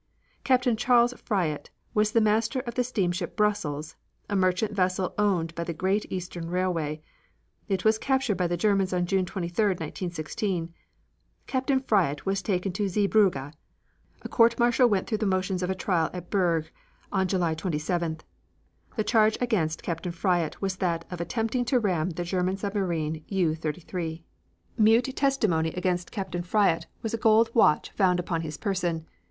[0.43, 3.95] Captain Charles Fryatt was the master of the steamship Brussels,
[4.27, 7.03] a merchant vessel owned by the Great Eastern Railway.
[7.67, 10.73] It was captured by the Germans on June 23, 1916.
[11.45, 13.53] Captain Fryatt was taken to Zeebrugge.
[14.23, 16.71] A court martial went through the motions of a trial at Bruges
[17.11, 18.21] on July 27th.
[18.95, 23.53] The charge against Captain Fryatt was that of attempting to ram the German submarine U
[23.53, 24.23] 33.
[24.79, 29.05] Mute testimony against Captain Fryatt was a gold watch found upon his person.